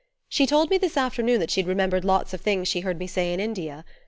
[0.27, 3.33] "She told me this afternoon that she'd remembered lots of things she heard me say
[3.35, 3.85] in India.